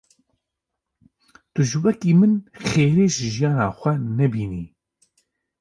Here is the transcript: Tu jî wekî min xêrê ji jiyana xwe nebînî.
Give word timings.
Tu 1.53 1.61
jî 1.69 1.77
wekî 1.85 2.11
min 2.19 2.33
xêrê 2.67 3.07
ji 3.15 3.27
jiyana 3.35 3.67
xwe 3.77 3.93
nebînî. 4.17 4.65